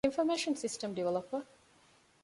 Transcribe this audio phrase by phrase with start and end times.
[0.05, 1.39] އިންފޮމޭޝަން ސިސްޓަމް ޑިވެލޮޕަރ